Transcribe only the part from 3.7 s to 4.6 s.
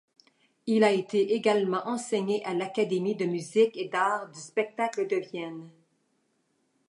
et d'arts du